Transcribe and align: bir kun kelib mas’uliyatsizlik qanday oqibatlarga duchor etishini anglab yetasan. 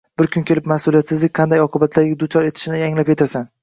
bir 0.19 0.29
kun 0.35 0.45
kelib 0.51 0.69
mas’uliyatsizlik 0.71 1.35
qanday 1.43 1.63
oqibatlarga 1.69 2.19
duchor 2.27 2.53
etishini 2.53 2.85
anglab 2.91 3.19
yetasan. 3.19 3.53